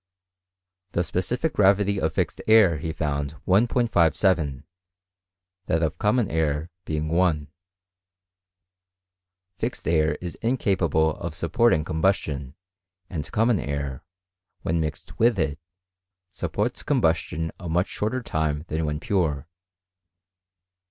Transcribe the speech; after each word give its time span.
'TRie 0.93 1.03
specific 1.05 1.53
gravity 1.53 2.01
of 2.01 2.11
fixed 2.15 2.41
air 2.47 2.79
he 2.79 2.91
found 2.91 3.33
1 3.45 3.67
57, 3.67 4.63
that 5.67 5.83
I 5.83 5.89
^ 5.89 5.97
common 5.99 6.27
air 6.31 6.71
being 6.85 7.03
1.* 7.09 7.49
Fixed 9.57 9.87
air 9.87 10.15
is 10.19 10.33
incapable 10.41 11.15
of 11.17 11.33
swporting 11.35 11.85
combustion, 11.85 12.55
and 13.11 13.31
common 13.31 13.59
air, 13.59 14.03
when 14.63 14.79
mixed 14.81 15.19
With 15.19 15.37
it, 15.37 15.59
supports 16.31 16.81
combustion 16.81 17.51
a 17.59 17.69
much 17.69 17.85
shorter 17.89 18.23
time 18.23 18.63
than 18.69 18.87
when 18.87 18.99
pure. 18.99 19.47